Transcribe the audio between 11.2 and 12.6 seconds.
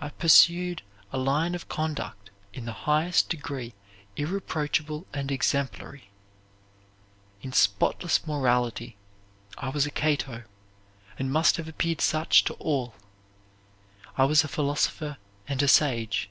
must have appeared such to